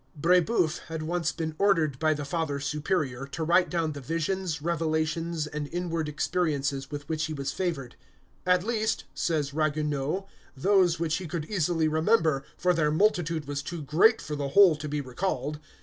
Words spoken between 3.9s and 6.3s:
the visions, revelations, and inward